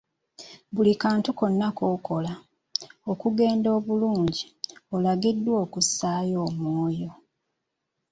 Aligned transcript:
Buli 0.73 0.93
kantu 1.03 1.29
konna 1.39 1.67
k'okola, 1.77 2.33
okugenda 3.11 3.69
obulungi, 3.77 4.43
olagiddwa 4.95 5.53
okukassayo 5.63 6.37
omwoyo. 6.47 7.11